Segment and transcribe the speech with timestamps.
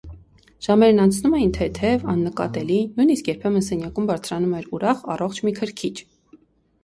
[0.67, 6.01] Ժամերն անցնում էին թեթև, աննկատելի, նույնիսկ երբեմն սենյակում բարձրանում էր ուրախ առողջ մի քրքիջ: